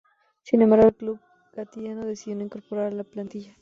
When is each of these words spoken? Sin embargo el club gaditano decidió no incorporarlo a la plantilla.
Sin 0.41 0.63
embargo 0.63 0.87
el 0.87 0.95
club 0.95 1.19
gaditano 1.53 2.05
decidió 2.07 2.35
no 2.37 2.45
incorporarlo 2.45 3.01
a 3.01 3.03
la 3.03 3.03
plantilla. 3.03 3.55